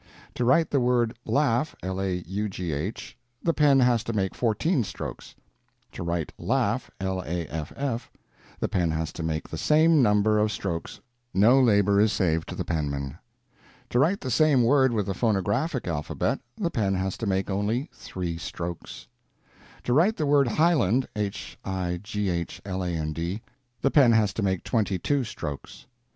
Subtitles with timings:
[0.33, 5.35] To write the word "laugh," the pen has to make _fourteen _strokes.
[5.91, 12.11] To write "laff," the pen has to make the same number of strokes—no labor is
[12.11, 13.19] saved to the penman.
[13.91, 17.91] To write the same word with the phonographic alphabet, the pen has to make only
[17.93, 19.05] _three _strokes.
[19.83, 21.61] To write the word "highland," the
[23.93, 25.85] pen has to make twenty two strokes.